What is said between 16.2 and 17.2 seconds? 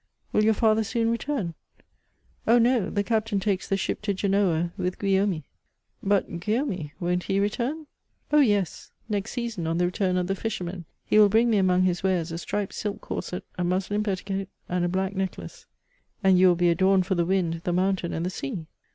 And you will be adorned for